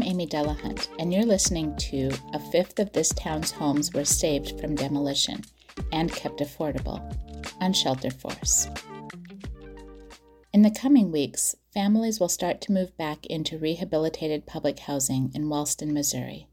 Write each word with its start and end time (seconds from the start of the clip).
I'm 0.00 0.08
Amy 0.08 0.24
De 0.24 0.42
La 0.42 0.54
Hunt, 0.54 0.88
and 0.98 1.12
you're 1.12 1.26
listening 1.26 1.76
to 1.76 2.10
A 2.32 2.38
Fifth 2.38 2.78
of 2.78 2.90
This 2.90 3.10
Town's 3.10 3.50
Homes 3.50 3.92
Were 3.92 4.06
Saved 4.06 4.58
from 4.58 4.74
Demolition 4.74 5.42
and 5.92 6.10
Kept 6.10 6.40
Affordable 6.40 7.02
on 7.60 7.74
Shelterforce. 7.74 8.64
In 10.54 10.62
the 10.62 10.70
coming 10.70 11.12
weeks, 11.12 11.54
families 11.74 12.18
will 12.18 12.30
start 12.30 12.62
to 12.62 12.72
move 12.72 12.96
back 12.96 13.26
into 13.26 13.58
rehabilitated 13.58 14.46
public 14.46 14.78
housing 14.78 15.32
in 15.34 15.50
Wellston, 15.50 15.92
Missouri. 15.92 16.48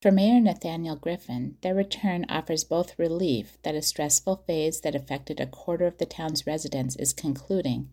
For 0.00 0.12
Mayor 0.12 0.40
Nathaniel 0.40 0.94
Griffin, 0.94 1.56
their 1.62 1.74
return 1.74 2.26
offers 2.28 2.62
both 2.62 2.96
relief 2.96 3.58
that 3.64 3.74
a 3.74 3.82
stressful 3.82 4.44
phase 4.46 4.82
that 4.82 4.94
affected 4.94 5.40
a 5.40 5.46
quarter 5.46 5.86
of 5.88 5.98
the 5.98 6.06
town's 6.06 6.46
residents 6.46 6.94
is 6.94 7.12
concluding 7.12 7.90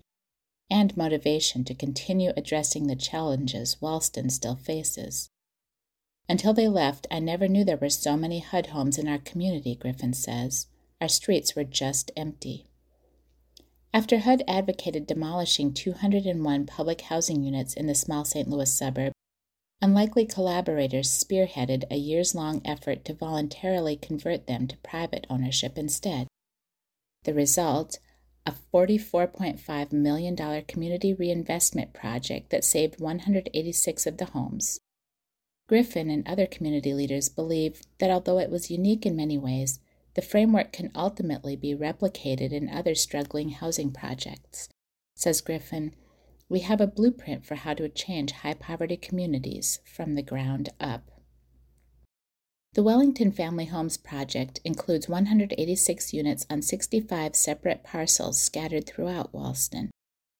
and 0.70 0.96
motivation 0.98 1.64
to 1.64 1.74
continue 1.74 2.32
addressing 2.36 2.88
the 2.88 2.96
challenges 2.96 3.82
Wellston 3.82 4.30
still 4.30 4.56
faces. 4.56 5.30
Until 6.28 6.54
they 6.54 6.68
left, 6.68 7.06
I 7.12 7.20
never 7.20 7.48
knew 7.48 7.64
there 7.64 7.78
were 7.78 7.90
so 7.90 8.18
many 8.18 8.40
HUD 8.40 8.68
homes 8.68 8.98
in 8.98 9.08
our 9.08 9.20
community, 9.20 9.76
Griffin 9.76 10.14
says. 10.14 10.68
Our 11.00 11.08
streets 11.08 11.56
were 11.56 11.64
just 11.64 12.12
empty. 12.18 12.66
After 13.94 14.20
HUD 14.20 14.44
advocated 14.48 15.08
demolishing 15.08 15.74
201 15.74 16.66
public 16.66 17.02
housing 17.02 17.44
units 17.44 17.74
in 17.74 17.88
the 17.88 17.96
small 17.96 18.26
St. 18.26 18.50
Louis 18.50 18.74
suburb, 18.74 19.14
unlikely 19.82 20.26
collaborators 20.26 21.10
spearheaded 21.10 21.84
a 21.92 21.96
years 21.96 22.34
long 22.34 22.62
effort 22.66 23.06
to 23.06 23.14
voluntarily 23.14 23.96
convert 23.96 24.48
them 24.48 24.68
to 24.68 24.78
private 24.78 25.28
ownership 25.30 25.78
instead. 25.78 26.28
The 27.24 27.34
result 27.34 28.00
a 28.46 28.54
$44.5 28.74 29.92
million 29.92 30.64
community 30.68 31.14
reinvestment 31.14 31.94
project 31.94 32.50
that 32.52 32.64
saved 32.64 33.00
186 33.00 34.06
of 34.06 34.18
the 34.18 34.26
homes. 34.26 34.80
Griffin 35.68 36.10
and 36.12 36.28
other 36.28 36.46
community 36.46 36.94
leaders 36.94 37.28
believe 37.28 37.82
that 38.00 38.12
although 38.12 38.38
it 38.38 38.52
was 38.52 38.70
unique 38.70 39.06
in 39.06 39.16
many 39.16 39.38
ways, 39.38 39.80
the 40.14 40.22
framework 40.22 40.72
can 40.72 40.92
ultimately 40.96 41.56
be 41.56 41.76
replicated 41.76 42.52
in 42.52 42.70
other 42.70 42.96
struggling 42.96 43.50
housing 43.50 43.92
projects. 43.92 44.70
Says 45.16 45.42
Griffin, 45.42 45.94
we 46.48 46.60
have 46.60 46.80
a 46.80 46.88
blueprint 46.88 47.46
for 47.46 47.56
how 47.56 47.74
to 47.74 47.90
change 47.90 48.32
high 48.32 48.54
poverty 48.54 48.98
communities 48.98 49.80
from 49.84 50.14
the 50.14 50.22
ground 50.22 50.70
up. 50.80 51.10
The 52.76 52.84
Wellington 52.84 53.32
Family 53.32 53.68
Homes 53.68 53.96
project 53.96 54.60
includes 54.66 55.08
186 55.08 56.12
units 56.12 56.46
on 56.50 56.62
65 56.62 57.34
separate 57.34 57.86
parcels 57.86 58.42
scattered 58.42 58.86
throughout 58.86 59.34
Wellston, 59.34 59.92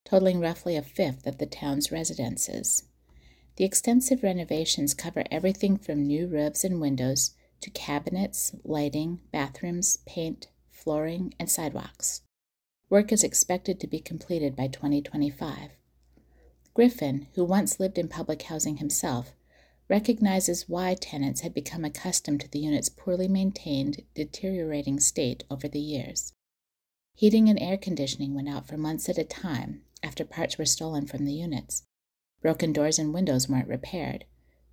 totaling 0.04 0.42
roughly 0.42 0.76
a 0.76 0.82
fifth 0.82 1.26
of 1.28 1.38
the 1.38 1.46
town's 1.46 1.94
residences. 1.94 2.84
The 3.56 3.64
extensive 3.64 4.22
renovations 4.22 4.94
cover 4.94 5.24
everything 5.32 5.78
from 5.78 6.04
new 6.04 6.28
roofs 6.28 6.66
and 6.66 6.82
windows 6.82 7.32
to 7.62 7.70
cabinets, 7.70 8.54
lighting, 8.66 9.22
bathrooms, 9.32 10.00
paint, 10.06 10.50
flooring, 10.70 11.34
and 11.40 11.50
sidewalks. 11.50 12.24
Work 12.90 13.14
is 13.14 13.24
expected 13.24 13.80
to 13.80 13.88
be 13.88 14.02
completed 14.02 14.58
by 14.58 14.68
2025. 14.68 15.70
Griffin, 16.74 17.28
who 17.36 17.46
once 17.46 17.80
lived 17.80 17.98
in 17.98 18.10
public 18.10 18.42
housing 18.42 18.76
himself, 18.76 19.32
recognizes 19.88 20.68
why 20.68 20.96
tenants 20.96 21.42
had 21.42 21.54
become 21.54 21.86
accustomed 21.86 22.42
to 22.42 22.50
the 22.50 22.60
unit's 22.60 22.90
poorly 22.90 23.28
maintained, 23.28 24.02
deteriorating 24.14 25.00
state 25.00 25.44
over 25.50 25.68
the 25.68 25.80
years. 25.80 26.34
Heating 27.16 27.48
and 27.50 27.60
air 27.62 27.78
conditioning 27.78 28.34
went 28.34 28.50
out 28.50 28.68
for 28.68 28.78
months 28.78 29.08
at 29.10 29.18
a 29.18 29.24
time 29.24 29.82
after 30.04 30.26
parts 30.26 30.58
were 30.58 30.66
stolen 30.66 31.06
from 31.06 31.26
the 31.26 31.34
units. 31.34 31.84
Broken 32.42 32.74
doors 32.74 33.00
and 33.00 33.14
windows 33.14 33.48
weren't 33.48 33.68
repaired. 33.68 34.26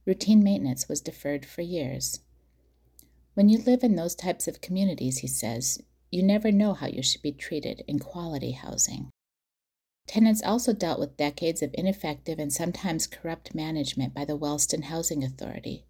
Routine 0.04 0.42
maintenance 0.42 0.88
was 0.88 1.00
deferred 1.00 1.46
for 1.46 1.62
years. 1.62 2.20
When 3.34 3.48
you 3.48 3.58
live 3.58 3.82
in 3.82 3.96
those 3.96 4.14
types 4.14 4.48
of 4.48 4.60
communities, 4.60 5.18
he 5.18 5.28
says, 5.28 5.80
you 6.10 6.22
never 6.22 6.52
know 6.52 6.74
how 6.74 6.86
you 6.86 7.02
should 7.02 7.22
be 7.22 7.32
treated 7.32 7.82
in 7.88 7.98
quality 7.98 8.52
housing. 8.52 9.10
Tenants 10.06 10.42
also 10.42 10.72
dealt 10.72 10.98
with 10.98 11.16
decades 11.16 11.62
of 11.62 11.74
ineffective 11.74 12.38
and 12.38 12.52
sometimes 12.52 13.06
corrupt 13.06 13.54
management 13.54 14.14
by 14.14 14.24
the 14.24 14.36
Wellston 14.36 14.82
Housing 14.82 15.24
Authority. 15.24 15.84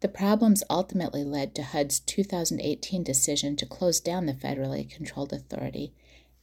The 0.00 0.08
problems 0.08 0.62
ultimately 0.68 1.24
led 1.24 1.54
to 1.54 1.62
HUD's 1.62 2.00
2018 2.00 3.02
decision 3.02 3.56
to 3.56 3.66
close 3.66 4.00
down 4.00 4.26
the 4.26 4.34
federally 4.34 4.88
controlled 4.88 5.32
authority 5.32 5.94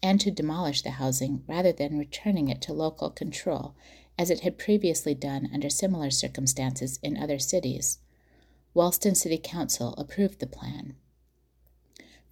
and 0.02 0.20
to 0.22 0.32
demolish 0.32 0.82
the 0.82 0.92
housing 0.92 1.44
rather 1.48 1.72
than 1.72 1.98
returning 1.98 2.50
it 2.50 2.62
to 2.64 2.74
local 2.74 3.10
control, 3.10 3.76
as 4.18 4.30
it 4.30 4.42
had 4.42 4.58
previously 4.58 5.14
done 5.14 5.50
under 5.54 5.70
similar 5.70 6.10
circumstances 6.10 7.00
in 7.04 7.18
other 7.18 7.40
cities. 7.40 8.00
Wellston 8.74 9.16
City 9.16 9.38
Council 9.38 9.94
approved 9.98 10.40
the 10.40 10.48
plan. 10.48 10.96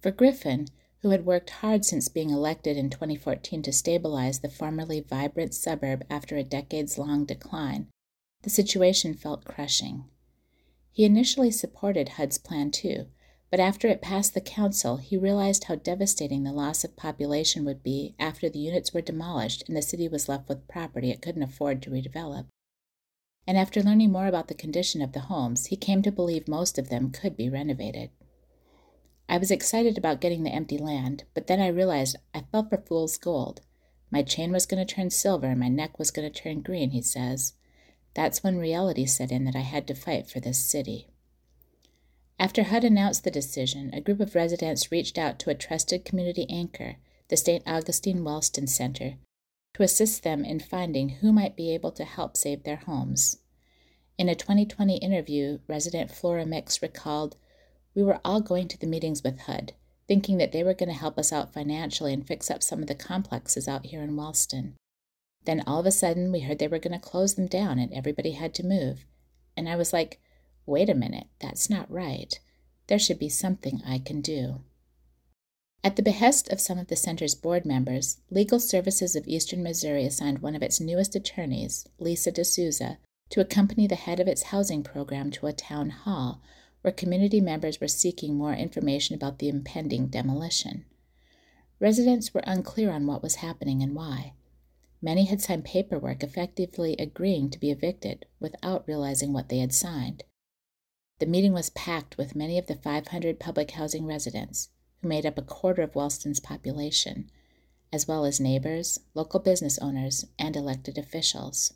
For 0.00 0.10
Griffin, 0.10 0.68
who 1.02 1.10
had 1.10 1.24
worked 1.24 1.50
hard 1.50 1.84
since 1.84 2.08
being 2.08 2.30
elected 2.30 2.76
in 2.76 2.90
2014 2.90 3.62
to 3.62 3.72
stabilize 3.72 4.40
the 4.40 4.48
formerly 4.48 5.00
vibrant 5.00 5.54
suburb 5.54 6.04
after 6.10 6.36
a 6.36 6.44
decades 6.44 6.98
long 6.98 7.24
decline, 7.24 7.88
the 8.42 8.50
situation 8.50 9.14
felt 9.14 9.44
crushing. 9.44 10.04
He 10.92 11.04
initially 11.04 11.50
supported 11.50 12.10
HUD's 12.10 12.38
plan 12.38 12.70
too, 12.70 13.06
but 13.50 13.60
after 13.60 13.88
it 13.88 14.02
passed 14.02 14.34
the 14.34 14.40
council, 14.40 14.98
he 14.98 15.16
realized 15.16 15.64
how 15.64 15.74
devastating 15.74 16.44
the 16.44 16.52
loss 16.52 16.84
of 16.84 16.96
population 16.96 17.64
would 17.64 17.82
be 17.82 18.14
after 18.18 18.48
the 18.48 18.58
units 18.58 18.92
were 18.92 19.00
demolished 19.00 19.64
and 19.66 19.76
the 19.76 19.82
city 19.82 20.06
was 20.06 20.28
left 20.28 20.48
with 20.48 20.68
property 20.68 21.10
it 21.10 21.22
couldn't 21.22 21.42
afford 21.42 21.82
to 21.82 21.90
redevelop. 21.90 22.46
And 23.46 23.58
after 23.58 23.82
learning 23.82 24.12
more 24.12 24.26
about 24.26 24.48
the 24.48 24.54
condition 24.54 25.02
of 25.02 25.12
the 25.12 25.20
homes, 25.20 25.66
he 25.66 25.76
came 25.76 26.02
to 26.02 26.12
believe 26.12 26.46
most 26.46 26.78
of 26.78 26.90
them 26.90 27.10
could 27.10 27.36
be 27.36 27.48
renovated. 27.48 28.10
I 29.30 29.38
was 29.38 29.52
excited 29.52 29.96
about 29.96 30.20
getting 30.20 30.42
the 30.42 30.50
empty 30.50 30.76
land, 30.76 31.22
but 31.34 31.46
then 31.46 31.60
I 31.60 31.68
realized 31.68 32.16
I 32.34 32.40
fell 32.50 32.68
for 32.68 32.78
fool's 32.78 33.16
gold. 33.16 33.60
My 34.10 34.24
chain 34.24 34.50
was 34.50 34.66
going 34.66 34.84
to 34.84 34.94
turn 34.94 35.10
silver 35.10 35.46
and 35.46 35.60
my 35.60 35.68
neck 35.68 36.00
was 36.00 36.10
going 36.10 36.30
to 36.30 36.42
turn 36.42 36.62
green, 36.62 36.90
he 36.90 37.00
says. 37.00 37.52
That's 38.14 38.42
when 38.42 38.58
reality 38.58 39.06
set 39.06 39.30
in 39.30 39.44
that 39.44 39.54
I 39.54 39.60
had 39.60 39.86
to 39.86 39.94
fight 39.94 40.28
for 40.28 40.40
this 40.40 40.58
city. 40.58 41.06
After 42.40 42.64
HUD 42.64 42.82
announced 42.82 43.22
the 43.22 43.30
decision, 43.30 43.94
a 43.94 44.00
group 44.00 44.18
of 44.18 44.34
residents 44.34 44.90
reached 44.90 45.16
out 45.16 45.38
to 45.38 45.50
a 45.50 45.54
trusted 45.54 46.04
community 46.04 46.44
anchor, 46.50 46.96
the 47.28 47.36
St. 47.36 47.62
Augustine 47.68 48.24
Wellston 48.24 48.66
Center, 48.66 49.14
to 49.74 49.84
assist 49.84 50.24
them 50.24 50.44
in 50.44 50.58
finding 50.58 51.08
who 51.08 51.32
might 51.32 51.54
be 51.54 51.72
able 51.72 51.92
to 51.92 52.04
help 52.04 52.36
save 52.36 52.64
their 52.64 52.82
homes. 52.84 53.36
In 54.18 54.28
a 54.28 54.34
2020 54.34 54.96
interview, 54.96 55.60
resident 55.68 56.10
Flora 56.10 56.44
Mix 56.44 56.82
recalled 56.82 57.36
we 57.94 58.02
were 58.02 58.20
all 58.24 58.40
going 58.40 58.68
to 58.68 58.78
the 58.78 58.86
meetings 58.86 59.22
with 59.22 59.40
HUD, 59.40 59.72
thinking 60.06 60.38
that 60.38 60.52
they 60.52 60.62
were 60.62 60.74
going 60.74 60.88
to 60.88 60.94
help 60.94 61.18
us 61.18 61.32
out 61.32 61.52
financially 61.52 62.12
and 62.12 62.26
fix 62.26 62.50
up 62.50 62.62
some 62.62 62.80
of 62.82 62.88
the 62.88 62.94
complexes 62.94 63.68
out 63.68 63.86
here 63.86 64.02
in 64.02 64.16
Wellston. 64.16 64.76
Then 65.44 65.62
all 65.66 65.80
of 65.80 65.86
a 65.86 65.92
sudden, 65.92 66.32
we 66.32 66.40
heard 66.40 66.58
they 66.58 66.68
were 66.68 66.78
going 66.78 66.98
to 66.98 67.04
close 67.04 67.34
them 67.34 67.46
down 67.46 67.78
and 67.78 67.92
everybody 67.92 68.32
had 68.32 68.54
to 68.54 68.66
move. 68.66 69.04
And 69.56 69.68
I 69.68 69.76
was 69.76 69.92
like, 69.92 70.20
wait 70.66 70.88
a 70.90 70.94
minute, 70.94 71.26
that's 71.40 71.70
not 71.70 71.90
right. 71.90 72.38
There 72.86 72.98
should 72.98 73.18
be 73.18 73.28
something 73.28 73.82
I 73.86 73.98
can 73.98 74.20
do. 74.20 74.60
At 75.82 75.96
the 75.96 76.02
behest 76.02 76.52
of 76.52 76.60
some 76.60 76.78
of 76.78 76.88
the 76.88 76.96
center's 76.96 77.34
board 77.34 77.64
members, 77.64 78.18
Legal 78.30 78.60
Services 78.60 79.16
of 79.16 79.26
Eastern 79.26 79.62
Missouri 79.62 80.04
assigned 80.04 80.40
one 80.40 80.54
of 80.54 80.62
its 80.62 80.80
newest 80.80 81.16
attorneys, 81.16 81.86
Lisa 81.98 82.30
D'Souza, 82.30 82.98
to 83.30 83.40
accompany 83.40 83.86
the 83.86 83.94
head 83.94 84.20
of 84.20 84.28
its 84.28 84.44
housing 84.44 84.82
program 84.82 85.30
to 85.30 85.46
a 85.46 85.52
town 85.52 85.90
hall 85.90 86.42
where 86.82 86.92
community 86.92 87.40
members 87.40 87.80
were 87.80 87.88
seeking 87.88 88.34
more 88.34 88.54
information 88.54 89.14
about 89.14 89.38
the 89.38 89.48
impending 89.48 90.06
demolition. 90.06 90.84
Residents 91.78 92.34
were 92.34 92.42
unclear 92.46 92.90
on 92.90 93.06
what 93.06 93.22
was 93.22 93.36
happening 93.36 93.82
and 93.82 93.94
why. 93.94 94.34
Many 95.02 95.24
had 95.24 95.40
signed 95.40 95.64
paperwork 95.64 96.22
effectively 96.22 96.94
agreeing 96.98 97.48
to 97.50 97.58
be 97.58 97.70
evicted 97.70 98.26
without 98.38 98.86
realizing 98.86 99.32
what 99.32 99.48
they 99.48 99.58
had 99.58 99.72
signed. 99.72 100.24
The 101.20 101.26
meeting 101.26 101.52
was 101.52 101.70
packed 101.70 102.16
with 102.18 102.36
many 102.36 102.58
of 102.58 102.66
the 102.66 102.74
500 102.74 103.40
public 103.40 103.72
housing 103.72 104.06
residents, 104.06 104.68
who 105.00 105.08
made 105.08 105.24
up 105.24 105.38
a 105.38 105.42
quarter 105.42 105.82
of 105.82 105.94
Wellston's 105.94 106.40
population, 106.40 107.30
as 107.92 108.06
well 108.06 108.24
as 108.24 108.40
neighbors, 108.40 108.98
local 109.14 109.40
business 109.40 109.78
owners, 109.78 110.26
and 110.38 110.56
elected 110.56 110.96
officials. 110.96 111.74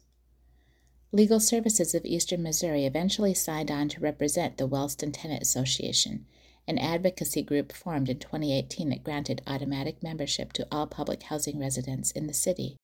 Legal 1.12 1.38
Services 1.40 1.94
of 1.94 2.04
Eastern 2.04 2.42
Missouri 2.42 2.86
eventually 2.86 3.34
signed 3.34 3.70
on 3.70 3.88
to 3.88 4.00
represent 4.00 4.56
the 4.56 4.66
Wellston 4.66 5.12
Tenant 5.12 5.42
Association, 5.42 6.26
an 6.66 6.78
advocacy 6.78 7.42
group 7.42 7.72
formed 7.72 8.08
in 8.08 8.18
2018 8.18 8.88
that 8.88 9.04
granted 9.04 9.42
automatic 9.46 10.02
membership 10.02 10.52
to 10.52 10.66
all 10.72 10.86
public 10.86 11.24
housing 11.24 11.58
residents 11.58 12.10
in 12.10 12.26
the 12.26 12.34
city. 12.34 12.76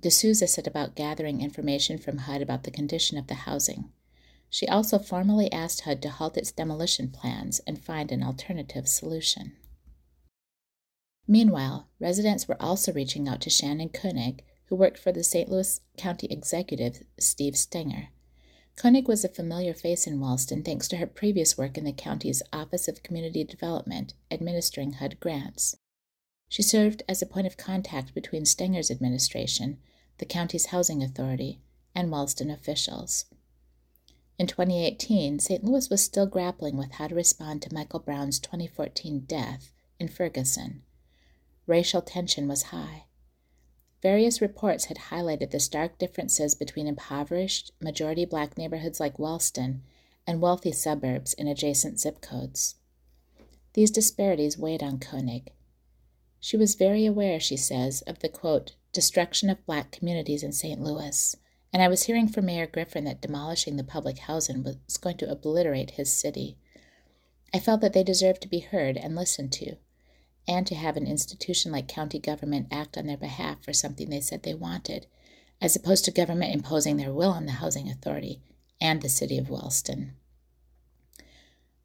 D'Souza 0.00 0.46
set 0.46 0.66
about 0.66 0.94
gathering 0.94 1.42
information 1.42 1.98
from 1.98 2.18
HUD 2.18 2.40
about 2.40 2.62
the 2.62 2.70
condition 2.70 3.18
of 3.18 3.26
the 3.26 3.34
housing. 3.34 3.92
She 4.48 4.66
also 4.66 4.98
formally 4.98 5.52
asked 5.52 5.82
HUD 5.82 6.00
to 6.02 6.10
halt 6.10 6.36
its 6.36 6.52
demolition 6.52 7.10
plans 7.10 7.60
and 7.66 7.82
find 7.82 8.10
an 8.10 8.22
alternative 8.22 8.88
solution. 8.88 9.52
Meanwhile, 11.28 11.88
residents 12.00 12.48
were 12.48 12.60
also 12.60 12.92
reaching 12.92 13.28
out 13.28 13.40
to 13.42 13.50
Shannon 13.50 13.90
Koenig, 13.90 14.42
who 14.70 14.76
worked 14.76 14.98
for 14.98 15.10
the 15.10 15.24
St. 15.24 15.50
Louis 15.50 15.80
County 15.98 16.28
Executive 16.30 17.02
Steve 17.18 17.56
Stenger. 17.56 18.08
Koenig 18.76 19.08
was 19.08 19.24
a 19.24 19.28
familiar 19.28 19.74
face 19.74 20.06
in 20.06 20.20
Wellston 20.20 20.62
thanks 20.62 20.86
to 20.88 20.96
her 20.96 21.06
previous 21.06 21.58
work 21.58 21.76
in 21.76 21.84
the 21.84 21.92
county's 21.92 22.42
Office 22.52 22.86
of 22.86 23.02
Community 23.02 23.42
Development, 23.44 24.14
administering 24.30 24.92
HUD 24.92 25.18
grants. 25.18 25.76
She 26.48 26.62
served 26.62 27.02
as 27.08 27.20
a 27.20 27.26
point 27.26 27.48
of 27.48 27.56
contact 27.56 28.14
between 28.14 28.44
Stenger's 28.44 28.90
administration, 28.90 29.78
the 30.18 30.24
county's 30.24 30.66
housing 30.66 31.02
authority, 31.02 31.60
and 31.94 32.10
Wellston 32.10 32.48
officials. 32.48 33.26
In 34.38 34.46
2018, 34.46 35.40
St. 35.40 35.64
Louis 35.64 35.90
was 35.90 36.02
still 36.02 36.26
grappling 36.26 36.76
with 36.76 36.92
how 36.92 37.08
to 37.08 37.14
respond 37.14 37.60
to 37.62 37.74
Michael 37.74 38.00
Brown's 38.00 38.38
2014 38.38 39.24
death 39.26 39.72
in 39.98 40.08
Ferguson. 40.08 40.82
Racial 41.66 42.00
tension 42.00 42.48
was 42.48 42.64
high. 42.64 43.04
Various 44.02 44.40
reports 44.40 44.86
had 44.86 44.96
highlighted 44.96 45.50
the 45.50 45.60
stark 45.60 45.98
differences 45.98 46.54
between 46.54 46.86
impoverished, 46.86 47.72
majority 47.80 48.24
black 48.24 48.56
neighborhoods 48.56 49.00
like 49.00 49.18
Wellston 49.18 49.82
and 50.26 50.40
wealthy 50.40 50.72
suburbs 50.72 51.34
in 51.34 51.46
adjacent 51.46 52.00
zip 52.00 52.20
codes. 52.20 52.76
These 53.74 53.90
disparities 53.90 54.58
weighed 54.58 54.82
on 54.82 54.98
Koenig, 54.98 55.52
she 56.42 56.56
was 56.56 56.74
very 56.74 57.04
aware, 57.04 57.38
she 57.38 57.58
says, 57.58 58.00
of 58.02 58.20
the 58.20 58.28
quote, 58.30 58.72
destruction 58.92 59.50
of 59.50 59.64
black 59.66 59.92
communities 59.92 60.42
in 60.42 60.52
St. 60.52 60.80
Louis, 60.80 61.36
and 61.70 61.82
I 61.82 61.88
was 61.88 62.04
hearing 62.04 62.28
from 62.28 62.46
Mayor 62.46 62.66
Griffin 62.66 63.04
that 63.04 63.20
demolishing 63.20 63.76
the 63.76 63.84
public 63.84 64.20
housing 64.20 64.62
was 64.62 64.96
going 64.96 65.18
to 65.18 65.30
obliterate 65.30 65.92
his 65.92 66.16
city. 66.16 66.56
I 67.52 67.58
felt 67.58 67.82
that 67.82 67.92
they 67.92 68.02
deserved 68.02 68.40
to 68.42 68.48
be 68.48 68.60
heard 68.60 68.96
and 68.96 69.14
listened 69.14 69.52
to, 69.52 69.76
and 70.50 70.66
to 70.66 70.74
have 70.74 70.96
an 70.96 71.06
institution 71.06 71.70
like 71.70 71.86
county 71.86 72.18
government 72.18 72.66
act 72.72 72.98
on 72.98 73.06
their 73.06 73.16
behalf 73.16 73.62
for 73.62 73.72
something 73.72 74.10
they 74.10 74.20
said 74.20 74.42
they 74.42 74.52
wanted, 74.52 75.06
as 75.60 75.76
opposed 75.76 76.04
to 76.04 76.10
government 76.10 76.52
imposing 76.52 76.96
their 76.96 77.12
will 77.12 77.30
on 77.30 77.46
the 77.46 77.52
housing 77.52 77.88
authority 77.88 78.42
and 78.80 79.00
the 79.00 79.08
city 79.08 79.38
of 79.38 79.48
Wellston. 79.48 80.12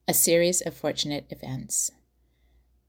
A 0.08 0.16
series 0.16 0.62
of 0.62 0.74
fortunate 0.74 1.28
events. 1.30 1.92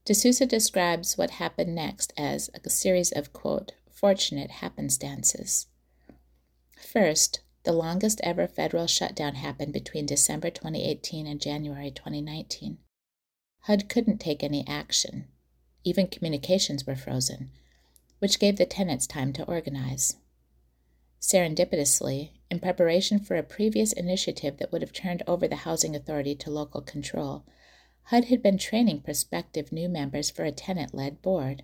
D'Souza 0.05 0.47
describes 0.47 1.15
what 1.15 1.31
happened 1.31 1.75
next 1.75 2.11
as 2.17 2.49
a 2.55 2.69
series 2.71 3.11
of, 3.11 3.31
quote, 3.31 3.73
fortunate 3.91 4.49
happenstances. 4.49 5.67
First, 6.75 7.41
the 7.65 7.71
longest 7.71 8.19
ever 8.23 8.47
federal 8.47 8.87
shutdown 8.87 9.35
happened 9.35 9.73
between 9.73 10.07
December 10.07 10.49
2018 10.49 11.27
and 11.27 11.39
January 11.39 11.91
2019. 11.91 12.79
HUD 13.61 13.89
couldn't 13.89 14.17
take 14.17 14.43
any 14.43 14.65
action. 14.67 15.27
Even 15.87 16.07
communications 16.07 16.85
were 16.85 16.97
frozen, 16.97 17.49
which 18.19 18.39
gave 18.39 18.57
the 18.57 18.65
tenants 18.65 19.07
time 19.07 19.31
to 19.31 19.45
organize. 19.45 20.17
Serendipitously, 21.21 22.31
in 22.51 22.59
preparation 22.59 23.19
for 23.19 23.37
a 23.37 23.41
previous 23.41 23.93
initiative 23.93 24.57
that 24.57 24.69
would 24.73 24.81
have 24.81 24.91
turned 24.91 25.23
over 25.25 25.47
the 25.47 25.63
Housing 25.63 25.95
Authority 25.95 26.35
to 26.35 26.51
local 26.51 26.81
control, 26.81 27.45
HUD 28.07 28.25
had 28.25 28.43
been 28.43 28.57
training 28.57 28.99
prospective 28.99 29.71
new 29.71 29.87
members 29.87 30.29
for 30.29 30.43
a 30.43 30.51
tenant 30.51 30.93
led 30.93 31.21
board. 31.21 31.63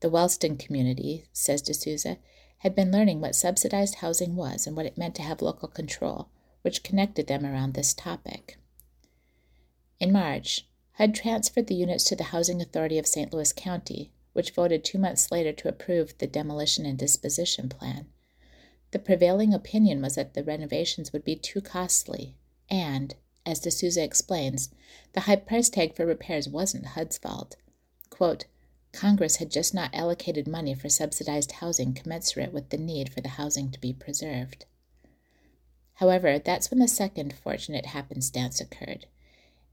The 0.00 0.10
Wellston 0.10 0.56
community, 0.56 1.26
says 1.32 1.62
D'Souza, 1.62 2.18
had 2.58 2.74
been 2.74 2.90
learning 2.90 3.20
what 3.20 3.36
subsidized 3.36 3.96
housing 3.96 4.34
was 4.34 4.66
and 4.66 4.74
what 4.74 4.86
it 4.86 4.98
meant 4.98 5.14
to 5.14 5.22
have 5.22 5.40
local 5.40 5.68
control, 5.68 6.30
which 6.62 6.82
connected 6.82 7.28
them 7.28 7.46
around 7.46 7.74
this 7.74 7.94
topic. 7.94 8.58
In 10.00 10.10
March, 10.10 10.66
HUD 11.00 11.14
transferred 11.14 11.66
the 11.66 11.74
units 11.74 12.04
to 12.04 12.14
the 12.14 12.24
Housing 12.24 12.60
Authority 12.60 12.98
of 12.98 13.06
St. 13.06 13.32
Louis 13.32 13.54
County, 13.54 14.12
which 14.34 14.50
voted 14.50 14.84
two 14.84 14.98
months 14.98 15.32
later 15.32 15.50
to 15.50 15.68
approve 15.68 16.12
the 16.18 16.26
demolition 16.26 16.84
and 16.84 16.98
disposition 16.98 17.70
plan. 17.70 18.04
The 18.90 18.98
prevailing 18.98 19.54
opinion 19.54 20.02
was 20.02 20.16
that 20.16 20.34
the 20.34 20.44
renovations 20.44 21.10
would 21.10 21.24
be 21.24 21.36
too 21.36 21.62
costly 21.62 22.36
and, 22.68 23.14
as 23.46 23.60
D'Souza 23.60 24.04
explains, 24.04 24.68
the 25.14 25.20
high 25.20 25.36
price 25.36 25.70
tag 25.70 25.96
for 25.96 26.04
repairs 26.04 26.50
wasn't 26.50 26.88
HUD's 26.88 27.16
fault. 27.16 27.56
Quote, 28.10 28.44
Congress 28.92 29.36
had 29.36 29.50
just 29.50 29.72
not 29.72 29.94
allocated 29.94 30.46
money 30.46 30.74
for 30.74 30.90
subsidized 30.90 31.52
housing 31.52 31.94
commensurate 31.94 32.52
with 32.52 32.68
the 32.68 32.76
need 32.76 33.10
for 33.10 33.22
the 33.22 33.30
housing 33.40 33.70
to 33.70 33.80
be 33.80 33.94
preserved. 33.94 34.66
However, 35.94 36.38
that's 36.38 36.70
when 36.70 36.78
the 36.78 36.88
second 36.88 37.32
fortunate 37.32 37.86
happenstance 37.86 38.60
occurred. 38.60 39.06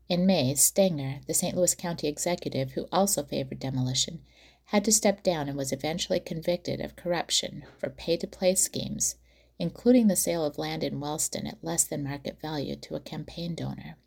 In 0.09 0.25
May, 0.25 0.55
Stenger, 0.55 1.21
the 1.27 1.33
St. 1.33 1.55
Louis 1.55 1.75
County 1.75 2.07
executive 2.07 2.71
who 2.71 2.87
also 2.91 3.23
favored 3.23 3.59
demolition, 3.59 4.21
had 4.65 4.85
to 4.85 4.91
step 4.91 5.23
down 5.23 5.47
and 5.47 5.57
was 5.57 5.71
eventually 5.71 6.19
convicted 6.19 6.81
of 6.81 6.95
corruption 6.95 7.65
for 7.77 7.89
pay 7.89 8.17
to 8.17 8.27
play 8.27 8.55
schemes 8.55 9.15
including 9.59 10.07
the 10.07 10.15
sale 10.15 10.45
of 10.45 10.57
land 10.57 10.83
in 10.83 10.99
Wellston 10.99 11.47
at 11.47 11.63
less 11.63 11.83
than 11.83 12.03
market 12.03 12.39
value 12.39 12.75
to 12.75 12.95
a 12.95 12.99
campaign 12.99 13.55
donor. 13.55 13.97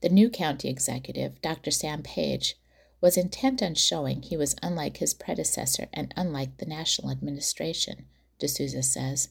The 0.00 0.08
new 0.08 0.30
county 0.30 0.68
executive, 0.68 1.40
Dr. 1.42 1.70
Sam 1.70 2.02
Page, 2.02 2.56
was 3.00 3.16
intent 3.16 3.62
on 3.62 3.74
showing 3.74 4.22
he 4.22 4.36
was 4.36 4.56
unlike 4.62 4.96
his 4.96 5.14
predecessor 5.14 5.88
and 5.92 6.12
unlike 6.16 6.56
the 6.56 6.66
national 6.66 7.10
administration, 7.10 8.06
D'Souza 8.38 8.82
says. 8.82 9.28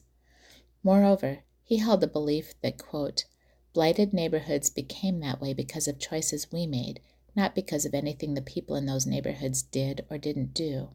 Moreover, 0.82 1.40
he 1.62 1.76
held 1.76 2.00
the 2.00 2.06
belief 2.06 2.54
that, 2.62 2.78
quote, 2.78 3.26
blighted 3.72 4.12
neighborhoods 4.12 4.70
became 4.70 5.20
that 5.20 5.40
way 5.40 5.54
because 5.54 5.86
of 5.86 5.98
choices 5.98 6.50
we 6.52 6.66
made, 6.66 7.00
not 7.36 7.54
because 7.54 7.84
of 7.84 7.94
anything 7.94 8.34
the 8.34 8.42
people 8.42 8.76
in 8.76 8.86
those 8.86 9.06
neighborhoods 9.06 9.62
did 9.62 10.04
or 10.10 10.18
didn't 10.18 10.54
do. 10.54 10.90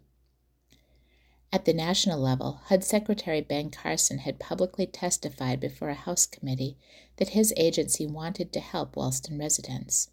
At 1.54 1.64
the 1.64 1.74
national 1.74 2.20
level, 2.20 2.60
HUD 2.66 2.84
Secretary 2.84 3.40
Ben 3.40 3.70
Carson 3.70 4.18
had 4.20 4.40
publicly 4.40 4.86
testified 4.86 5.62
before 5.62 5.90
a 5.90 5.94
House 5.94 6.26
committee 6.26 6.78
that 7.16 7.30
his 7.30 7.54
agency 7.56 8.06
wanted 8.06 8.52
to 8.52 8.60
help 8.60 8.98
Wellston 8.98 9.40
residents. 9.40 10.10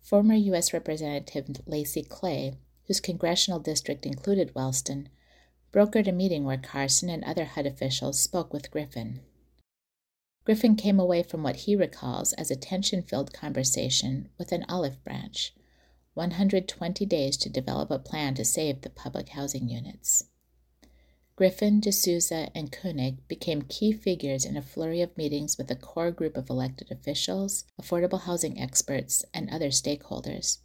Former 0.00 0.34
U.S. 0.34 0.72
Representative 0.72 1.60
Lacy 1.66 2.02
Clay, 2.02 2.58
whose 2.86 2.98
congressional 2.98 3.60
district 3.60 4.04
included 4.04 4.54
Wellston, 4.54 5.10
brokered 5.72 6.08
a 6.08 6.12
meeting 6.12 6.44
where 6.44 6.56
Carson 6.56 7.08
and 7.08 7.22
other 7.22 7.44
HUD 7.44 7.66
officials 7.66 8.18
spoke 8.18 8.52
with 8.52 8.70
Griffin. 8.70 9.20
Griffin 10.48 10.76
came 10.76 10.98
away 10.98 11.22
from 11.22 11.42
what 11.42 11.56
he 11.56 11.76
recalls 11.76 12.32
as 12.32 12.50
a 12.50 12.56
tension 12.56 13.02
filled 13.02 13.34
conversation 13.34 14.30
with 14.38 14.50
an 14.50 14.64
olive 14.66 15.04
branch 15.04 15.52
120 16.14 17.04
days 17.04 17.36
to 17.36 17.50
develop 17.50 17.90
a 17.90 17.98
plan 17.98 18.34
to 18.34 18.46
save 18.46 18.80
the 18.80 18.88
public 18.88 19.28
housing 19.28 19.68
units. 19.68 20.24
Griffin, 21.36 21.80
D'Souza, 21.80 22.48
and 22.54 22.72
Koenig 22.72 23.28
became 23.28 23.60
key 23.60 23.92
figures 23.92 24.46
in 24.46 24.56
a 24.56 24.62
flurry 24.62 25.02
of 25.02 25.14
meetings 25.18 25.58
with 25.58 25.70
a 25.70 25.76
core 25.76 26.10
group 26.10 26.34
of 26.34 26.48
elected 26.48 26.90
officials, 26.90 27.64
affordable 27.78 28.22
housing 28.22 28.58
experts, 28.58 29.22
and 29.34 29.50
other 29.50 29.68
stakeholders. 29.68 30.60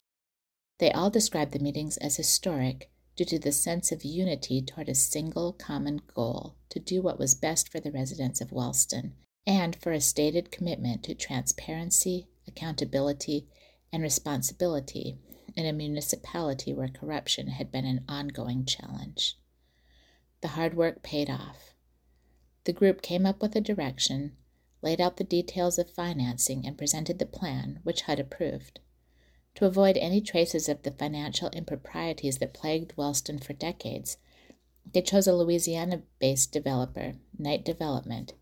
They 0.79 0.93
all 0.93 1.09
described 1.09 1.51
the 1.51 1.59
meetings 1.59 1.97
as 1.97 2.15
historic 2.15 2.89
due 3.17 3.25
to 3.25 3.37
the 3.37 3.51
sense 3.51 3.91
of 3.91 4.05
unity 4.05 4.61
toward 4.61 4.87
a 4.87 4.95
single 4.95 5.51
common 5.51 6.03
goal 6.15 6.55
to 6.69 6.79
do 6.79 7.01
what 7.01 7.19
was 7.19 7.35
best 7.35 7.67
for 7.67 7.81
the 7.81 7.91
residents 7.91 8.39
of 8.39 8.53
Wellston, 8.53 9.15
and 9.45 9.75
for 9.75 9.91
a 9.91 9.99
stated 9.99 10.51
commitment 10.51 11.03
to 11.03 11.13
transparency, 11.13 12.27
accountability, 12.47 13.47
and 13.91 14.01
responsibility 14.01 15.17
in 15.55 15.65
a 15.65 15.73
municipality 15.73 16.73
where 16.73 16.87
corruption 16.87 17.47
had 17.47 17.71
been 17.71 17.85
an 17.85 18.03
ongoing 18.07 18.65
challenge. 18.65 19.37
The 20.41 20.49
hard 20.49 20.75
work 20.75 21.03
paid 21.03 21.29
off. 21.29 21.73
The 22.63 22.73
group 22.73 23.01
came 23.01 23.25
up 23.25 23.41
with 23.41 23.55
a 23.55 23.61
direction, 23.61 24.35
laid 24.81 24.99
out 24.99 25.17
the 25.17 25.23
details 25.23 25.77
of 25.77 25.89
financing, 25.89 26.65
and 26.65 26.77
presented 26.77 27.19
the 27.19 27.25
plan, 27.25 27.79
which 27.83 28.01
HUD 28.01 28.19
approved. 28.19 28.79
To 29.55 29.65
avoid 29.65 29.97
any 29.97 30.21
traces 30.21 30.67
of 30.67 30.81
the 30.83 30.91
financial 30.91 31.49
improprieties 31.49 32.39
that 32.39 32.53
plagued 32.53 32.97
Wellston 32.97 33.37
for 33.37 33.53
decades, 33.53 34.17
they 34.91 35.01
chose 35.01 35.27
a 35.27 35.33
Louisiana 35.33 36.01
based 36.19 36.51
developer, 36.51 37.13
Knight 37.37 37.63
Development, 37.63 38.33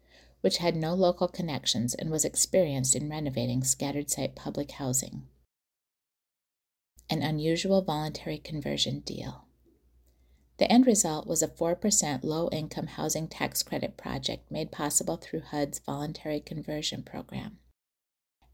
which 0.41 0.57
had 0.57 0.75
no 0.75 0.93
local 0.93 1.27
connections 1.27 1.93
and 1.93 2.09
was 2.09 2.25
experienced 2.25 2.95
in 2.95 3.09
renovating 3.09 3.63
scattered 3.63 4.09
site 4.09 4.35
public 4.35 4.71
housing. 4.71 5.23
An 7.09 7.21
unusual 7.21 7.81
voluntary 7.81 8.37
conversion 8.37 9.01
deal. 9.01 9.45
The 10.57 10.71
end 10.71 10.85
result 10.85 11.25
was 11.25 11.41
a 11.41 11.47
4% 11.47 12.23
low 12.23 12.49
income 12.51 12.87
housing 12.87 13.27
tax 13.27 13.63
credit 13.63 13.97
project 13.97 14.51
made 14.51 14.71
possible 14.71 15.17
through 15.17 15.41
HUD's 15.41 15.79
voluntary 15.79 16.39
conversion 16.39 17.03
program. 17.03 17.57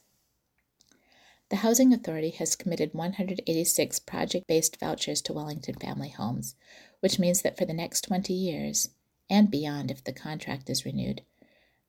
The 1.49 1.57
Housing 1.57 1.93
Authority 1.93 2.29
has 2.31 2.55
committed 2.55 2.93
186 2.93 3.99
project 3.99 4.47
based 4.47 4.79
vouchers 4.79 5.21
to 5.23 5.33
Wellington 5.33 5.75
Family 5.75 6.09
Homes, 6.09 6.55
which 6.99 7.19
means 7.19 7.41
that 7.41 7.57
for 7.57 7.65
the 7.65 7.73
next 7.73 8.01
20 8.01 8.33
years, 8.33 8.89
and 9.29 9.51
beyond 9.51 9.91
if 9.91 10.03
the 10.03 10.13
contract 10.13 10.69
is 10.69 10.85
renewed, 10.85 11.21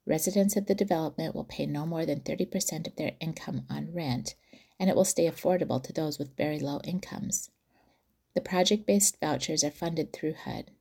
residents 0.07 0.57
of 0.57 0.67
the 0.67 0.75
development 0.75 1.35
will 1.35 1.45
pay 1.45 1.67
no 1.67 1.87
more 1.87 2.05
than 2.05 2.21
30% 2.21 2.87
of 2.87 2.97
their 2.97 3.13
income 3.21 3.67
on 3.71 3.93
rent, 3.93 4.35
and 4.79 4.91
it 4.91 4.97
will 4.97 5.05
stay 5.05 5.31
affordable 5.31 5.83
to 5.83 5.93
those 5.93 6.19
with 6.19 6.37
very 6.37 6.59
low 6.59 6.81
incomes. 6.85 7.51
The 8.35 8.41
project 8.41 8.85
based 8.85 9.21
vouchers 9.21 9.63
are 9.63 9.71
funded 9.71 10.13
through 10.13 10.35
HUD. 10.35 10.73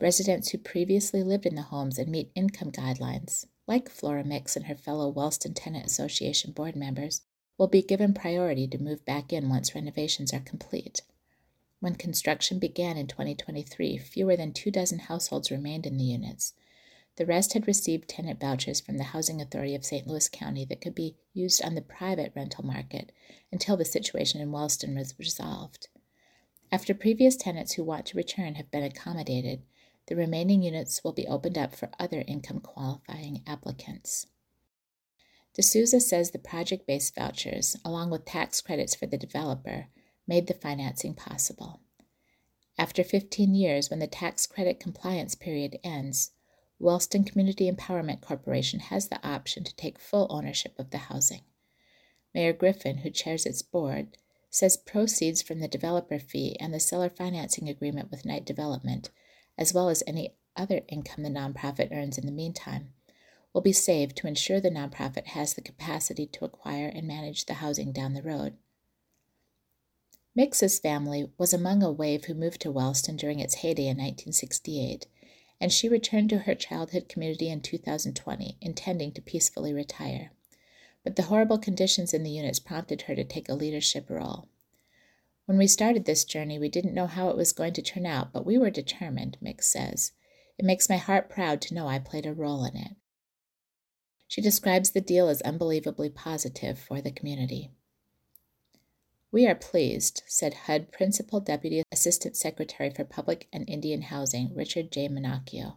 Residents 0.00 0.50
who 0.50 0.58
previously 0.58 1.24
lived 1.24 1.46
in 1.46 1.56
the 1.56 1.62
homes 1.62 1.98
and 1.98 2.08
meet 2.08 2.30
income 2.36 2.70
guidelines, 2.70 3.46
like 3.66 3.88
Flora 3.88 4.22
Mix 4.22 4.54
and 4.54 4.66
her 4.66 4.76
fellow 4.76 5.08
Wellston 5.08 5.52
Tenant 5.52 5.86
Association 5.86 6.52
board 6.52 6.76
members, 6.76 7.22
will 7.58 7.66
be 7.66 7.82
given 7.82 8.14
priority 8.14 8.68
to 8.68 8.78
move 8.78 9.04
back 9.04 9.32
in 9.32 9.48
once 9.48 9.74
renovations 9.74 10.32
are 10.32 10.38
complete. 10.38 11.02
When 11.80 11.96
construction 11.96 12.60
began 12.60 12.96
in 12.96 13.08
2023, 13.08 13.98
fewer 13.98 14.36
than 14.36 14.52
two 14.52 14.70
dozen 14.70 15.00
households 15.00 15.50
remained 15.50 15.86
in 15.86 15.96
the 15.96 16.04
units. 16.04 16.54
The 17.16 17.26
rest 17.26 17.54
had 17.54 17.66
received 17.66 18.08
tenant 18.08 18.38
vouchers 18.38 18.80
from 18.80 18.96
the 18.96 19.04
Housing 19.04 19.40
Authority 19.40 19.74
of 19.74 19.84
St. 19.84 20.06
Louis 20.06 20.28
County 20.28 20.64
that 20.66 20.80
could 20.80 20.94
be 20.94 21.16
used 21.34 21.64
on 21.64 21.74
the 21.74 21.82
private 21.82 22.32
rental 22.36 22.64
market 22.64 23.10
until 23.50 23.76
the 23.76 23.84
situation 23.84 24.40
in 24.40 24.52
Wellston 24.52 24.96
was 24.96 25.18
resolved. 25.18 25.88
After 26.70 26.92
previous 26.92 27.36
tenants 27.36 27.72
who 27.72 27.84
want 27.84 28.04
to 28.06 28.16
return 28.16 28.56
have 28.56 28.70
been 28.70 28.82
accommodated, 28.82 29.62
the 30.06 30.16
remaining 30.16 30.62
units 30.62 31.02
will 31.02 31.12
be 31.12 31.26
opened 31.26 31.56
up 31.56 31.74
for 31.74 31.90
other 31.98 32.24
income 32.26 32.60
qualifying 32.60 33.42
applicants. 33.46 34.26
D'Souza 35.54 36.00
says 36.00 36.30
the 36.30 36.38
project 36.38 36.86
based 36.86 37.14
vouchers, 37.14 37.76
along 37.84 38.10
with 38.10 38.26
tax 38.26 38.60
credits 38.60 38.94
for 38.94 39.06
the 39.06 39.16
developer, 39.16 39.88
made 40.26 40.46
the 40.46 40.54
financing 40.54 41.14
possible. 41.14 41.80
After 42.78 43.02
15 43.02 43.54
years, 43.54 43.88
when 43.88 43.98
the 43.98 44.06
tax 44.06 44.46
credit 44.46 44.78
compliance 44.78 45.34
period 45.34 45.78
ends, 45.82 46.32
Wellston 46.78 47.24
Community 47.24 47.70
Empowerment 47.70 48.20
Corporation 48.20 48.78
has 48.78 49.08
the 49.08 49.26
option 49.26 49.64
to 49.64 49.74
take 49.74 49.98
full 49.98 50.26
ownership 50.30 50.78
of 50.78 50.90
the 50.90 50.98
housing. 50.98 51.42
Mayor 52.34 52.52
Griffin, 52.52 52.98
who 52.98 53.10
chairs 53.10 53.46
its 53.46 53.62
board, 53.62 54.16
says 54.50 54.76
proceeds 54.76 55.42
from 55.42 55.60
the 55.60 55.68
developer 55.68 56.18
fee 56.18 56.56
and 56.58 56.72
the 56.72 56.80
seller 56.80 57.10
financing 57.10 57.68
agreement 57.68 58.10
with 58.10 58.24
Knight 58.24 58.44
Development 58.44 59.10
as 59.58 59.74
well 59.74 59.88
as 59.88 60.04
any 60.06 60.34
other 60.56 60.82
income 60.88 61.24
the 61.24 61.28
nonprofit 61.28 61.92
earns 61.92 62.16
in 62.16 62.24
the 62.24 62.32
meantime, 62.32 62.92
will 63.52 63.60
be 63.60 63.72
saved 63.72 64.16
to 64.16 64.26
ensure 64.26 64.60
the 64.60 64.70
nonprofit 64.70 65.26
has 65.26 65.54
the 65.54 65.60
capacity 65.60 66.26
to 66.26 66.44
acquire 66.44 66.86
and 66.86 67.06
manage 67.06 67.46
the 67.46 67.54
housing 67.54 67.92
down 67.92 68.14
the 68.14 68.22
road. 68.22 68.56
Mix's 70.34 70.78
family 70.78 71.32
was 71.36 71.52
among 71.52 71.82
a 71.82 71.90
wave 71.90 72.26
who 72.26 72.34
moved 72.34 72.60
to 72.60 72.70
Wellston 72.70 73.16
during 73.16 73.40
its 73.40 73.56
heyday 73.56 73.84
in 73.84 73.96
1968, 73.96 75.06
and 75.60 75.72
she 75.72 75.88
returned 75.88 76.30
to 76.30 76.38
her 76.40 76.54
childhood 76.54 77.08
community 77.08 77.48
in 77.48 77.60
2020, 77.60 78.56
intending 78.60 79.12
to 79.12 79.20
peacefully 79.20 79.72
retire. 79.72 80.30
But 81.04 81.16
the 81.16 81.24
horrible 81.24 81.58
conditions 81.58 82.12
in 82.12 82.22
the 82.22 82.30
units 82.30 82.58
prompted 82.58 83.02
her 83.02 83.14
to 83.14 83.24
take 83.24 83.48
a 83.48 83.54
leadership 83.54 84.10
role. 84.10 84.48
When 85.46 85.56
we 85.56 85.66
started 85.66 86.04
this 86.04 86.24
journey, 86.24 86.58
we 86.58 86.68
didn't 86.68 86.94
know 86.94 87.06
how 87.06 87.30
it 87.30 87.36
was 87.36 87.52
going 87.52 87.72
to 87.74 87.82
turn 87.82 88.04
out, 88.04 88.32
but 88.32 88.44
we 88.44 88.58
were 88.58 88.70
determined, 88.70 89.38
Mix 89.40 89.66
says. 89.66 90.12
It 90.58 90.64
makes 90.64 90.88
my 90.88 90.96
heart 90.96 91.30
proud 91.30 91.62
to 91.62 91.74
know 91.74 91.88
I 91.88 91.98
played 91.98 92.26
a 92.26 92.34
role 92.34 92.64
in 92.64 92.76
it. 92.76 92.96
She 94.26 94.42
describes 94.42 94.90
the 94.90 95.00
deal 95.00 95.28
as 95.28 95.40
unbelievably 95.40 96.10
positive 96.10 96.78
for 96.78 97.00
the 97.00 97.10
community. 97.10 97.70
We 99.30 99.46
are 99.46 99.54
pleased, 99.54 100.22
said 100.26 100.54
HUD 100.54 100.92
Principal 100.92 101.40
Deputy 101.40 101.82
Assistant 101.92 102.36
Secretary 102.36 102.90
for 102.90 103.04
Public 103.04 103.46
and 103.52 103.68
Indian 103.68 104.02
Housing, 104.02 104.54
Richard 104.54 104.92
J. 104.92 105.08
Monocchio, 105.08 105.76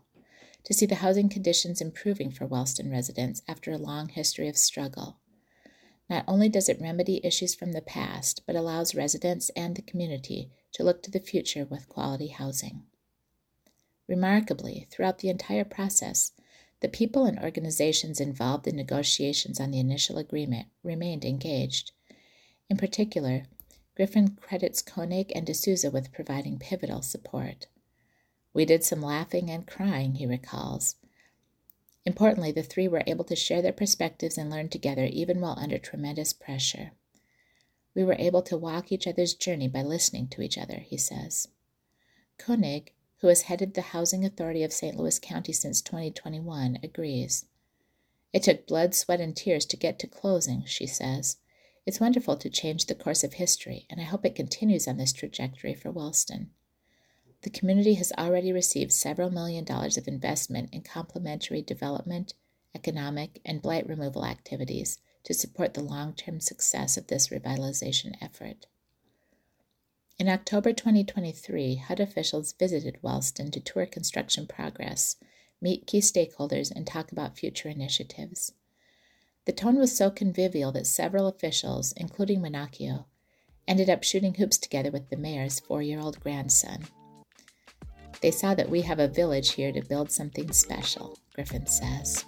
to 0.63 0.73
see 0.73 0.85
the 0.85 0.95
housing 0.95 1.29
conditions 1.29 1.81
improving 1.81 2.31
for 2.31 2.45
Wellston 2.45 2.91
residents 2.91 3.41
after 3.47 3.71
a 3.71 3.77
long 3.77 4.09
history 4.09 4.47
of 4.47 4.57
struggle. 4.57 5.17
Not 6.09 6.25
only 6.27 6.49
does 6.49 6.67
it 6.67 6.81
remedy 6.81 7.21
issues 7.23 7.55
from 7.55 7.71
the 7.71 7.81
past, 7.81 8.43
but 8.45 8.55
allows 8.55 8.93
residents 8.93 9.49
and 9.55 9.75
the 9.75 9.81
community 9.81 10.51
to 10.73 10.83
look 10.83 11.01
to 11.03 11.11
the 11.11 11.19
future 11.19 11.65
with 11.65 11.89
quality 11.89 12.27
housing. 12.27 12.83
Remarkably, 14.07 14.87
throughout 14.91 15.19
the 15.19 15.29
entire 15.29 15.63
process, 15.63 16.33
the 16.81 16.89
people 16.89 17.25
and 17.25 17.39
organizations 17.39 18.19
involved 18.19 18.67
in 18.67 18.75
negotiations 18.75 19.59
on 19.59 19.71
the 19.71 19.79
initial 19.79 20.17
agreement 20.17 20.67
remained 20.83 21.23
engaged. 21.23 21.91
In 22.69 22.75
particular, 22.75 23.43
Griffin 23.95 24.35
credits 24.35 24.81
Koenig 24.81 25.31
and 25.35 25.45
D'Souza 25.45 25.91
with 25.91 26.11
providing 26.11 26.57
pivotal 26.57 27.01
support. 27.01 27.67
We 28.53 28.65
did 28.65 28.83
some 28.83 29.01
laughing 29.01 29.49
and 29.49 29.65
crying, 29.65 30.15
he 30.15 30.25
recalls, 30.25 30.95
Importantly, 32.03 32.51
the 32.51 32.63
three 32.63 32.87
were 32.87 33.03
able 33.05 33.23
to 33.25 33.35
share 33.35 33.61
their 33.61 33.71
perspectives 33.71 34.37
and 34.37 34.49
learn 34.49 34.69
together 34.69 35.05
even 35.05 35.39
while 35.39 35.57
under 35.59 35.77
tremendous 35.77 36.33
pressure. 36.33 36.93
We 37.93 38.03
were 38.03 38.15
able 38.17 38.41
to 38.43 38.57
walk 38.57 38.91
each 38.91 39.05
other's 39.05 39.35
journey 39.35 39.67
by 39.67 39.83
listening 39.83 40.27
to 40.29 40.41
each 40.41 40.57
other, 40.57 40.79
he 40.79 40.97
says. 40.97 41.49
Koenig, 42.39 42.93
who 43.17 43.27
has 43.27 43.43
headed 43.43 43.75
the 43.75 43.81
Housing 43.81 44.25
Authority 44.25 44.63
of 44.63 44.73
St. 44.73 44.97
Louis 44.97 45.19
County 45.19 45.53
since 45.53 45.81
2021, 45.81 46.79
agrees. 46.81 47.45
It 48.33 48.43
took 48.43 48.65
blood, 48.65 48.95
sweat, 48.95 49.21
and 49.21 49.35
tears 49.35 49.65
to 49.67 49.77
get 49.77 49.99
to 49.99 50.07
closing, 50.07 50.63
she 50.65 50.87
says. 50.87 51.37
It's 51.85 51.99
wonderful 51.99 52.37
to 52.37 52.49
change 52.49 52.85
the 52.85 52.95
course 52.95 53.23
of 53.23 53.33
history, 53.33 53.85
and 53.89 53.99
I 53.99 54.05
hope 54.05 54.25
it 54.25 54.33
continues 54.33 54.87
on 54.87 54.97
this 54.97 55.13
trajectory 55.13 55.75
for 55.75 55.91
Wellston. 55.91 56.49
The 57.43 57.49
community 57.49 57.95
has 57.95 58.11
already 58.17 58.51
received 58.51 58.93
several 58.93 59.31
million 59.31 59.63
dollars 59.63 59.97
of 59.97 60.07
investment 60.07 60.69
in 60.71 60.81
complementary 60.81 61.61
development, 61.61 62.35
economic, 62.75 63.41
and 63.43 63.61
blight 63.61 63.87
removal 63.87 64.25
activities 64.25 64.99
to 65.23 65.33
support 65.33 65.73
the 65.73 65.81
long 65.81 66.13
term 66.13 66.39
success 66.39 66.97
of 66.97 67.07
this 67.07 67.29
revitalization 67.29 68.15
effort. 68.21 68.67
In 70.19 70.29
October 70.29 70.71
2023, 70.71 71.75
HUD 71.75 71.99
officials 71.99 72.53
visited 72.53 72.99
Wellston 73.01 73.49
to 73.51 73.59
tour 73.59 73.87
construction 73.87 74.45
progress, 74.45 75.15
meet 75.59 75.87
key 75.87 75.99
stakeholders, 75.99 76.69
and 76.69 76.85
talk 76.85 77.11
about 77.11 77.39
future 77.39 77.69
initiatives. 77.69 78.53
The 79.45 79.51
tone 79.51 79.77
was 79.77 79.97
so 79.97 80.11
convivial 80.11 80.71
that 80.73 80.85
several 80.85 81.25
officials, 81.25 81.91
including 81.93 82.41
Monocchio, 82.41 83.05
ended 83.67 83.89
up 83.89 84.03
shooting 84.03 84.35
hoops 84.35 84.59
together 84.59 84.91
with 84.91 85.09
the 85.09 85.17
mayor's 85.17 85.59
four 85.59 85.81
year 85.81 85.99
old 85.99 86.19
grandson. 86.19 86.85
They 88.21 88.31
saw 88.31 88.53
that 88.55 88.69
we 88.69 88.81
have 88.81 88.99
a 88.99 89.07
village 89.07 89.53
here 89.53 89.71
to 89.71 89.81
build 89.81 90.11
something 90.11 90.51
special, 90.51 91.17
Griffin 91.33 91.65
says. 91.65 92.23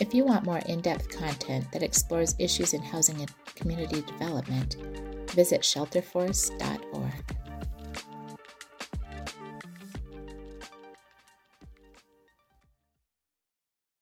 If 0.00 0.12
you 0.12 0.24
want 0.24 0.44
more 0.44 0.58
in 0.58 0.80
depth 0.80 1.08
content 1.08 1.70
that 1.72 1.82
explores 1.82 2.34
issues 2.38 2.74
in 2.74 2.82
housing 2.82 3.20
and 3.20 3.30
community 3.54 4.02
development, 4.02 4.76
visit 5.30 5.62
shelterforce.org. 5.62 7.43